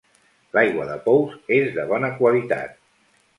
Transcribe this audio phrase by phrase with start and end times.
[0.57, 2.75] L'aigua de pous és de bona qualitat.